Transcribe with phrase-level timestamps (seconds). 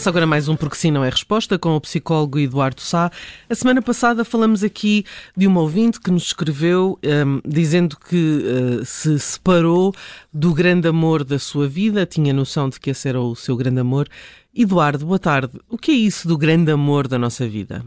[0.00, 3.12] Começa agora mais um Porque Sim Não é Resposta com o psicólogo Eduardo Sá.
[3.50, 5.04] A semana passada falamos aqui
[5.36, 9.94] de uma ouvinte que nos escreveu um, dizendo que uh, se separou
[10.32, 13.80] do grande amor da sua vida, tinha noção de que esse era o seu grande
[13.80, 14.08] amor.
[14.56, 15.60] Eduardo, boa tarde.
[15.68, 17.84] O que é isso do grande amor da nossa vida?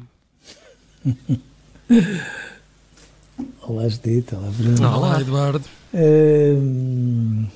[3.63, 4.38] Olá, Judita.
[4.38, 4.88] Olá, Bruno.
[4.88, 5.66] Olá, Eduardo.
[5.91, 7.47] Hum,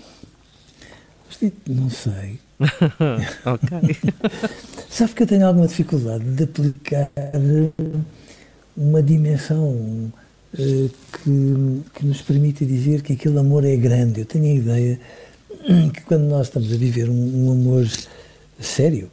[1.68, 2.40] não sei.
[3.46, 3.98] ok.
[4.90, 7.10] Sabe que eu tenho alguma dificuldade de aplicar
[8.76, 10.12] uma dimensão
[10.54, 14.22] uh, que, que nos permita dizer que aquele amor é grande.
[14.22, 15.00] Eu tenho a ideia
[15.94, 17.88] que quando nós estamos a viver um, um amor
[18.60, 19.10] sério,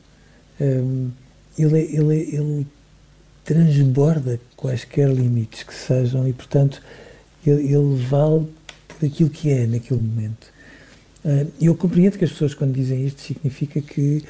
[0.60, 1.10] um,
[1.58, 2.66] ele, ele, ele
[3.44, 6.80] transborda quaisquer limites que sejam e, portanto,
[7.46, 8.46] ele, ele vale
[8.88, 10.53] por aquilo que é naquele momento.
[11.24, 14.22] Uh, eu compreendo que as pessoas, quando dizem isto, significa que,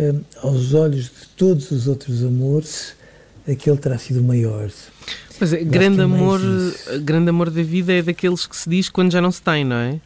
[0.00, 2.94] uh, aos olhos de todos os outros amores,
[3.46, 4.70] aquele terá sido maior.
[5.38, 6.40] Pois é, grande amor,
[7.02, 9.76] grande amor da vida é daqueles que se diz quando já não se tem, não
[9.76, 10.00] é?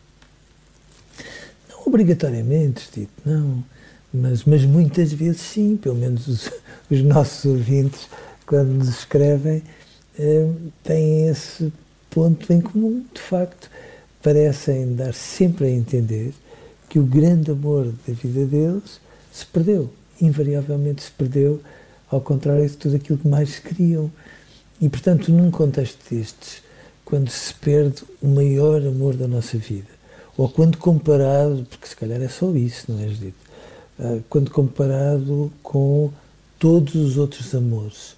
[1.70, 3.64] Não obrigatoriamente, Tito, não.
[4.12, 6.50] Mas, mas muitas vezes sim, pelo menos os,
[6.90, 8.08] os nossos ouvintes,
[8.44, 9.62] quando nos escrevem,
[10.18, 11.72] uh, têm esse
[12.10, 13.70] ponto em comum, de facto
[14.22, 16.32] parecem dar sempre a entender
[16.92, 19.00] que o grande amor da vida deles
[19.32, 19.88] se perdeu,
[20.20, 21.58] invariavelmente se perdeu,
[22.10, 24.12] ao contrário de tudo aquilo que mais queriam.
[24.78, 26.62] E, portanto, num contexto destes,
[27.02, 29.88] quando se perde o maior amor da nossa vida,
[30.36, 33.38] ou quando comparado, porque se calhar é só isso, não é, Judito?
[33.98, 36.10] Ah, quando comparado com
[36.58, 38.14] todos os outros amores,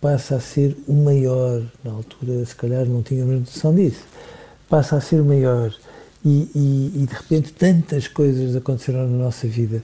[0.00, 4.04] passa a ser o maior, na altura, se calhar não tínhamos noção disso,
[4.68, 5.74] passa a ser maior
[6.24, 9.82] e, e, e, de repente tantas coisas aconteceram na nossa vida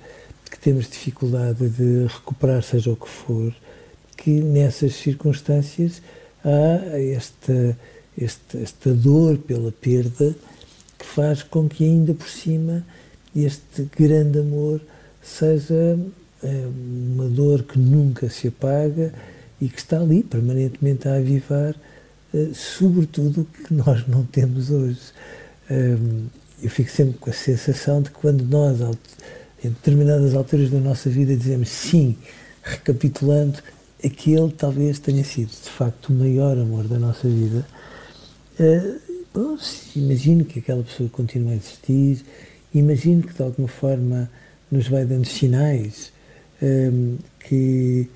[0.51, 3.55] que temos dificuldade de recuperar, seja o que for,
[4.17, 6.01] que nessas circunstâncias
[6.45, 7.77] há esta,
[8.17, 10.35] esta, esta dor pela perda
[10.99, 12.85] que faz com que ainda por cima
[13.35, 14.81] este grande amor
[15.23, 15.99] seja
[16.43, 19.13] é, uma dor que nunca se apaga
[19.61, 21.75] e que está ali permanentemente a avivar
[22.33, 25.01] eh, sobretudo que nós não temos hoje.
[25.71, 28.81] Eu fico sempre com a sensação de que quando nós,
[29.63, 32.17] em determinadas alturas da nossa vida, dizemos sim,
[32.63, 33.59] recapitulando,
[34.05, 37.67] aquele talvez tenha sido de facto o maior amor da nossa vida.
[38.59, 38.95] Eh,
[39.33, 39.57] bom,
[39.95, 42.25] imagino que aquela pessoa continue a existir,
[42.75, 44.31] imagino que de alguma forma
[44.71, 46.13] nos vai dando sinais
[46.61, 48.09] ehm, que,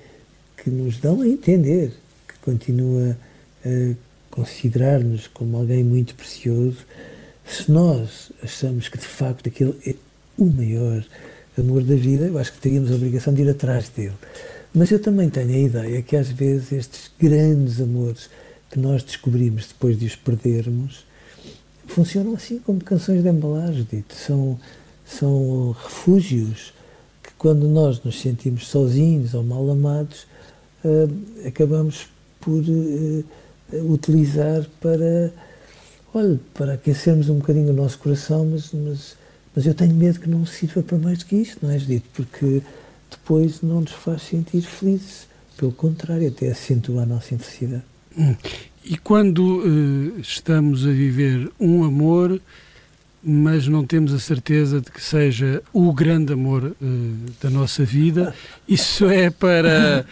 [0.57, 1.93] que nos dão a entender
[2.27, 3.17] que continua
[3.65, 3.95] a
[4.29, 6.85] considerar-nos como alguém muito precioso,
[7.45, 9.95] se nós achamos que de facto aquele é
[10.37, 11.03] o maior
[11.57, 14.13] amor da vida, eu acho que teríamos a obrigação de ir atrás dele.
[14.73, 18.29] Mas eu também tenho a ideia que às vezes estes grandes amores
[18.71, 21.05] que nós descobrimos depois de os perdermos
[21.87, 24.15] funcionam assim como canções de embalagem, dito.
[24.15, 24.59] São,
[25.05, 26.73] são refúgios
[27.21, 30.25] que quando nós nos sentimos sozinhos ou mal amados,
[30.83, 32.07] uh, acabamos
[32.41, 33.23] por uh,
[33.91, 35.31] utilizar para,
[36.13, 39.17] olha, para aquecermos um bocadinho o nosso coração, mas, mas,
[39.55, 42.07] mas eu tenho medo que não sirva para mais do que isto, não é, dito?
[42.13, 42.61] Porque
[43.09, 45.27] depois não nos faz sentir felizes.
[45.57, 47.83] Pelo contrário, até acentua a nossa infelicidade.
[48.17, 48.35] Hum.
[48.83, 52.41] E quando uh, estamos a viver um amor,
[53.23, 56.75] mas não temos a certeza de que seja o grande amor uh,
[57.41, 58.35] da nossa vida,
[58.67, 60.05] isso é para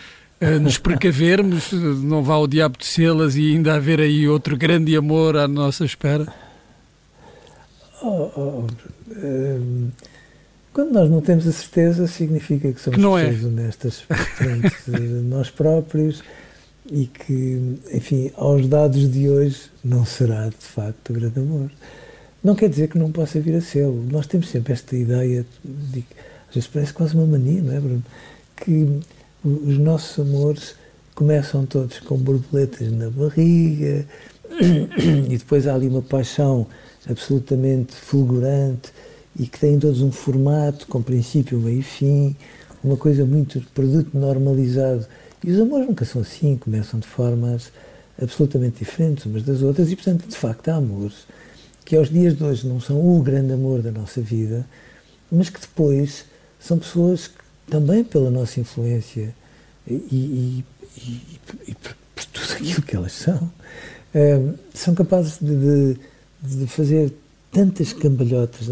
[0.61, 5.37] nos precavermos, não vá o diabo de selas e ainda haver aí outro grande amor
[5.37, 6.27] à nossa espera?
[8.01, 8.67] Oh, oh,
[9.15, 9.91] um,
[10.73, 13.29] quando nós não temos a certeza, significa que somos que é.
[13.29, 13.47] pessoas é.
[13.47, 14.03] honestas
[14.37, 14.91] perante
[15.29, 16.23] nós próprios
[16.89, 21.69] e que, enfim, aos dados de hoje, não será de facto o grande amor.
[22.43, 23.85] não quer dizer que não possa vir a ser.
[23.85, 26.03] Nós temos sempre esta ideia, de,
[26.49, 28.03] às vezes parece quase uma mania, não é, Bruno?
[28.55, 28.99] Que
[29.43, 30.75] os nossos amores
[31.15, 34.05] começam todos com borboletas na barriga
[35.29, 36.67] e depois há ali uma paixão
[37.09, 38.91] absolutamente fulgurante
[39.39, 42.35] e que têm todos um formato com princípio, meio e fim,
[42.83, 45.05] uma coisa muito produto normalizado.
[45.43, 47.71] E os amores nunca são assim, começam de formas
[48.21, 51.25] absolutamente diferentes umas das outras e, portanto, de facto, há amores
[51.83, 54.65] que aos dias de hoje não são o grande amor da nossa vida,
[55.31, 56.25] mas que depois
[56.59, 57.40] são pessoas que,
[57.71, 59.33] também pela nossa influência
[59.87, 60.65] e, e,
[60.97, 61.21] e,
[61.69, 63.51] e por, por, tudo aquilo que elas são,
[64.13, 65.97] um, são capazes de, de,
[66.57, 67.13] de, fazer
[67.49, 68.67] tantas cambalhotas,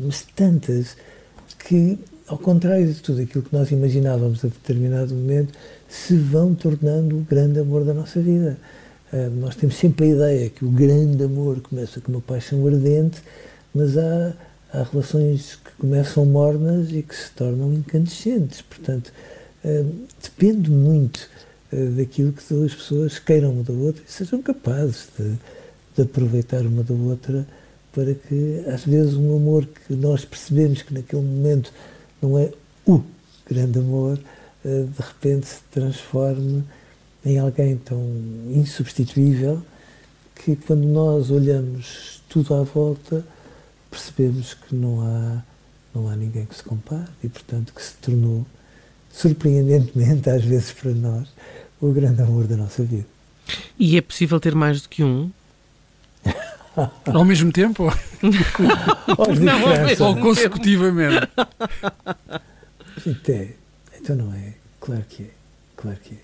[0.00, 0.96] mas tantas,
[1.58, 1.98] que,
[2.28, 5.52] ao contrário de tudo aquilo que nós imaginávamos a determinado momento,
[5.88, 8.56] se vão tornando o grande amor da nossa vida.
[9.12, 13.22] Uh, nós temos sempre a ideia que o grande amor começa com uma paixão ardente,
[13.74, 14.34] mas há,
[14.76, 18.62] há relações que começam mornas e que se tornam incandescentes.
[18.62, 19.12] Portanto,
[19.64, 21.28] uh, depende muito
[21.72, 25.34] uh, daquilo que as pessoas queiram uma da outra e sejam capazes de,
[25.96, 27.46] de aproveitar uma da outra
[27.92, 31.72] para que, às vezes, um amor que nós percebemos que naquele momento
[32.20, 32.52] não é
[32.86, 33.02] o
[33.48, 34.18] grande amor,
[34.62, 36.62] de repente se transforme
[37.24, 38.04] em alguém tão
[38.50, 39.62] insubstituível
[40.34, 43.24] que quando nós olhamos tudo à volta
[43.96, 45.42] percebemos que não há
[45.94, 48.46] não há ninguém que se compare e portanto que se tornou
[49.10, 51.26] surpreendentemente às vezes para nós
[51.80, 53.06] o grande amor da nossa vida.
[53.78, 55.30] E é possível ter mais do que um?
[57.06, 57.84] Ao mesmo tempo?
[59.40, 61.28] Não, ou consecutivamente?
[63.06, 63.48] Então,
[63.98, 64.54] então não é.
[64.80, 65.30] Claro que é.
[65.76, 66.18] Claro que é.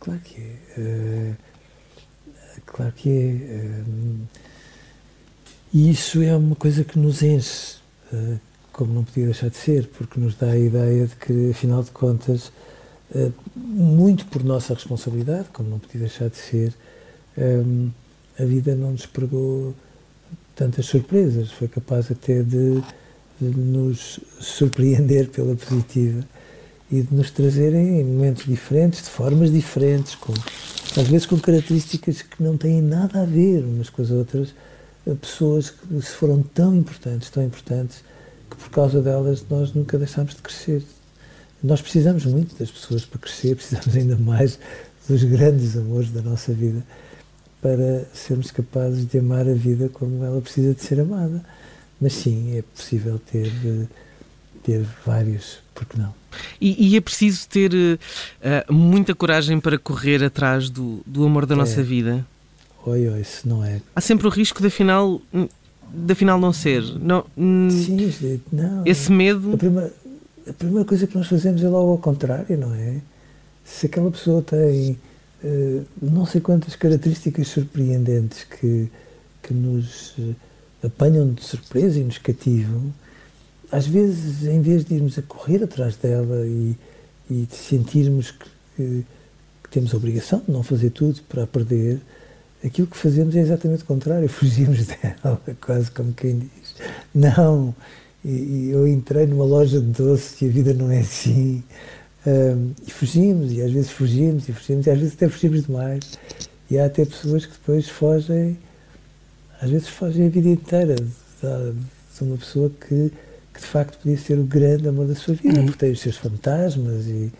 [0.00, 0.80] Claro que é.
[0.80, 1.36] Uh,
[2.64, 3.82] claro que é.
[3.82, 4.26] Uh,
[5.72, 7.76] e isso é uma coisa que nos enche,
[8.12, 8.38] uh,
[8.72, 11.90] como não podia deixar de ser, porque nos dá a ideia de que, afinal de
[11.90, 12.52] contas,
[13.56, 16.74] muito por nossa responsabilidade, como não podia deixar de ser,
[17.36, 17.90] um,
[18.38, 19.74] a vida não nos pregou
[20.54, 22.82] tantas surpresas, foi capaz até de,
[23.40, 26.24] de nos surpreender pela positiva
[26.90, 30.32] e de nos trazerem em momentos diferentes, de formas diferentes, com,
[30.96, 34.54] às vezes com características que não têm nada a ver umas com as outras,
[35.20, 38.02] pessoas que se foram tão importantes, tão importantes,
[38.50, 40.82] que por causa delas nós nunca deixámos de crescer.
[41.62, 44.58] Nós precisamos muito das pessoas para crescer, precisamos ainda mais
[45.08, 46.84] dos grandes amores da nossa vida
[47.60, 51.44] para sermos capazes de amar a vida como ela precisa de ser amada.
[52.00, 53.52] Mas sim, é possível ter,
[54.62, 56.14] ter vários, porque não?
[56.60, 61.54] E, e, é preciso ter uh, muita coragem para correr atrás do, do amor da
[61.54, 61.58] é.
[61.58, 62.24] nossa vida.
[63.44, 63.80] Não é.
[63.94, 65.20] Há sempre o risco de afinal,
[65.92, 66.82] de afinal não ser.
[67.00, 68.86] Não, Sim, não.
[68.86, 69.54] Esse medo.
[69.54, 69.92] A primeira,
[70.48, 72.96] a primeira coisa que nós fazemos é logo ao contrário, não é?
[73.64, 74.98] Se aquela pessoa tem
[75.44, 78.88] uh, não sei quantas características surpreendentes que,
[79.42, 80.34] que nos uh,
[80.82, 82.92] apanham de surpresa e nos cativam
[83.70, 86.74] às vezes, em vez de irmos a correr atrás dela e,
[87.30, 89.06] e de sentirmos que, que,
[89.62, 92.00] que, temos a obrigação de não fazer tudo para a perder,
[92.64, 96.76] aquilo que fazemos é exatamente o contrário, fugimos dela, quase como quem diz,
[97.14, 97.74] não,
[98.24, 101.62] e, e eu entrei numa loja de doces e a vida não é assim,
[102.26, 106.18] um, e fugimos, e às vezes fugimos, e fugimos, e às vezes até fugimos demais,
[106.70, 108.58] e há até pessoas que depois fogem,
[109.60, 113.12] às vezes fogem a vida inteira de, de uma pessoa que
[113.58, 115.66] que de facto podia ser o grande amor da sua vida, uhum.
[115.66, 117.32] porque tem os seus fantasmas e,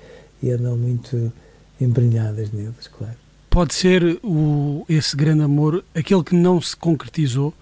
[0.42, 1.32] e andam muito
[1.80, 3.14] embrenhadas neles, claro.
[3.58, 7.52] Pode ser o, esse grande amor aquele que não se concretizou,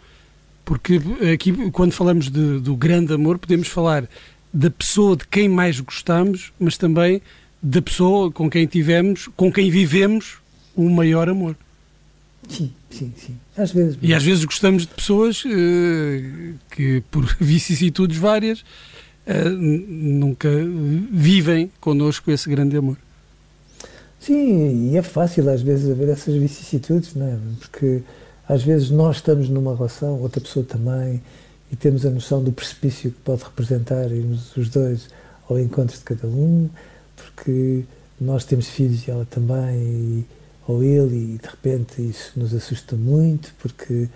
[0.62, 1.00] porque
[1.32, 4.06] aqui, quando falamos de, do grande amor, podemos falar
[4.52, 7.22] da pessoa de quem mais gostamos, mas também
[7.62, 10.36] da pessoa com quem tivemos, com quem vivemos
[10.74, 11.56] o maior amor.
[12.46, 13.38] Sim, sim, sim.
[13.56, 13.96] Às vezes.
[14.02, 15.48] E às vezes gostamos de pessoas uh,
[16.72, 20.50] que, por vicissitudes várias, uh, nunca
[21.10, 22.98] vivem connosco esse grande amor.
[24.26, 27.38] Sim, e é fácil às vezes haver essas vicissitudes, não é?
[27.60, 28.02] Porque
[28.48, 31.22] às vezes nós estamos numa relação, outra pessoa também,
[31.70, 35.08] e temos a noção do precipício que pode representar irmos os dois
[35.48, 36.68] ao encontro de cada um,
[37.14, 37.84] porque
[38.20, 40.26] nós temos filhos e ela também, e,
[40.66, 44.08] ou ele e de repente isso nos assusta muito porque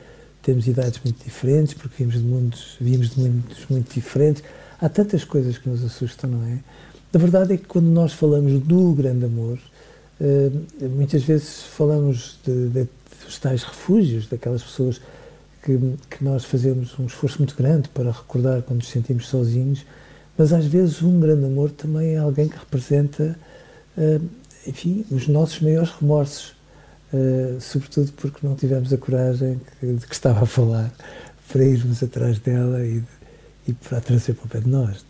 [0.43, 4.43] temos idades muito diferentes, porque vimos de mundos, vimos de mundos muito diferentes.
[4.81, 6.59] Há tantas coisas que nos assustam, não é?
[7.14, 9.61] A verdade é que quando nós falamos do grande amor,
[10.20, 10.50] eh,
[10.82, 12.88] muitas vezes falamos de, de,
[13.24, 15.00] dos tais refúgios, daquelas pessoas
[15.62, 15.78] que,
[16.10, 19.84] que nós fazemos um esforço muito grande para recordar quando nos sentimos sozinhos,
[20.36, 23.38] mas às vezes um grande amor também é alguém que representa,
[23.96, 24.28] uh,
[24.66, 26.54] enfim, os nossos maiores remorsos,
[27.12, 30.92] uh, sobretudo porque não tivemos a coragem que, de que estava a falar
[31.50, 33.02] para irmos atrás dela e,
[33.66, 35.04] e para a trazer para o pé de nós.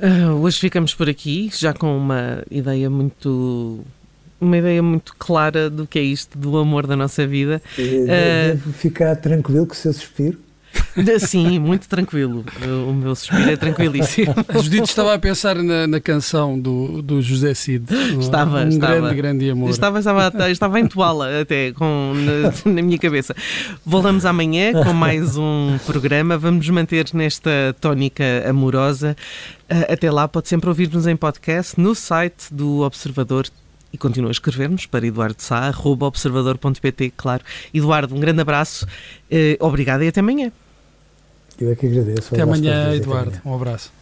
[0.00, 3.84] Uh, hoje ficamos por aqui, já com uma ideia muito
[4.40, 7.60] uma ideia muito clara do que é isto, do amor da nossa vida.
[7.76, 10.38] Devo uh, ficar tranquilo com o seu suspiro?
[11.20, 12.44] Sim, muito tranquilo.
[12.86, 14.34] O meu suspiro é tranquilíssimo.
[14.48, 17.84] A Judite estava a pensar na, na canção do, do José Cid.
[18.18, 19.00] Estava, um estava.
[19.00, 19.70] grande, grande amor.
[19.70, 23.34] Estava, estava, estava a entoá-la até com, na, na, minha cabeça.
[23.84, 26.38] Voltamos amanhã com mais um programa.
[26.38, 29.16] Vamos manter nesta tónica amorosa.
[29.68, 33.46] Ah, até lá, pode sempre ouvir-nos em podcast no site do Observador
[33.92, 37.44] e continua a escrever-nos para eduardosá.observador.pt, claro.
[37.72, 38.86] Eduardo, um grande abraço,
[39.30, 40.50] eh, obrigado e até amanhã.
[41.60, 42.34] Eu é que agradeço.
[42.34, 43.40] Até amanhã, Eduardo.
[43.44, 43.92] Um abraço.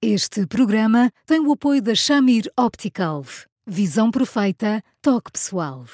[0.00, 3.24] Este programa tem o apoio da Shamir Optical.
[3.66, 5.84] Visão perfeita, toque pessoal.